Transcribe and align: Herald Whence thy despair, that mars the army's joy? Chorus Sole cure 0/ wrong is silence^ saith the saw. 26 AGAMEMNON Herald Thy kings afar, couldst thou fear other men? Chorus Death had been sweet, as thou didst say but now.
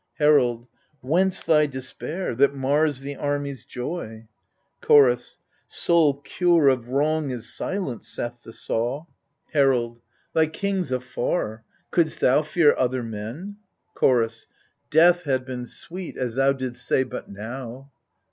Herald 0.17 0.65
Whence 1.01 1.43
thy 1.43 1.67
despair, 1.67 2.33
that 2.33 2.55
mars 2.55 3.01
the 3.01 3.17
army's 3.17 3.65
joy? 3.65 4.27
Chorus 4.81 5.37
Sole 5.67 6.21
cure 6.21 6.75
0/ 6.75 6.87
wrong 6.87 7.29
is 7.29 7.45
silence^ 7.45 8.05
saith 8.05 8.41
the 8.41 8.51
saw. 8.51 9.03
26 9.03 9.05
AGAMEMNON 9.05 9.53
Herald 9.53 10.01
Thy 10.33 10.47
kings 10.47 10.91
afar, 10.91 11.63
couldst 11.91 12.19
thou 12.19 12.41
fear 12.41 12.75
other 12.75 13.03
men? 13.03 13.57
Chorus 13.93 14.47
Death 14.89 15.21
had 15.25 15.45
been 15.45 15.67
sweet, 15.67 16.17
as 16.17 16.33
thou 16.33 16.51
didst 16.51 16.83
say 16.83 17.03
but 17.03 17.29
now. 17.29 17.91